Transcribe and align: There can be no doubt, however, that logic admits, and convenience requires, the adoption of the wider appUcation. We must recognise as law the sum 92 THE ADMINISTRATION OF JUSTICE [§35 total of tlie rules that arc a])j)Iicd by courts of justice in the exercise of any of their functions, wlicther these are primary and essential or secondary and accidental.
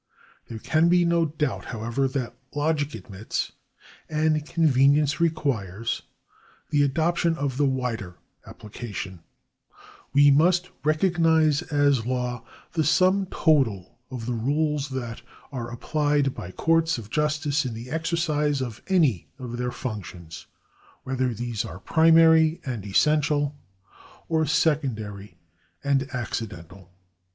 There 0.47 0.57
can 0.57 0.89
be 0.89 1.05
no 1.05 1.25
doubt, 1.27 1.65
however, 1.65 2.07
that 2.07 2.35
logic 2.55 2.95
admits, 2.95 3.51
and 4.09 4.43
convenience 4.43 5.19
requires, 5.21 6.01
the 6.71 6.81
adoption 6.81 7.37
of 7.37 7.57
the 7.57 7.67
wider 7.67 8.15
appUcation. 8.43 9.19
We 10.11 10.31
must 10.31 10.71
recognise 10.83 11.61
as 11.61 12.03
law 12.07 12.43
the 12.71 12.83
sum 12.83 13.27
92 13.29 13.29
THE 13.29 13.35
ADMINISTRATION 13.35 13.73
OF 13.73 13.75
JUSTICE 13.77 13.95
[§35 13.99 13.99
total 13.99 13.99
of 14.09 14.25
tlie 14.41 14.45
rules 14.47 14.89
that 14.89 15.21
arc 15.51 15.79
a])j)Iicd 15.81 16.33
by 16.33 16.49
courts 16.49 16.97
of 16.97 17.09
justice 17.11 17.63
in 17.63 17.75
the 17.75 17.91
exercise 17.91 18.59
of 18.61 18.81
any 18.87 19.27
of 19.37 19.57
their 19.57 19.71
functions, 19.71 20.47
wlicther 21.05 21.37
these 21.37 21.63
are 21.63 21.77
primary 21.77 22.59
and 22.65 22.87
essential 22.87 23.55
or 24.27 24.47
secondary 24.47 25.37
and 25.83 26.09
accidental. 26.11 26.91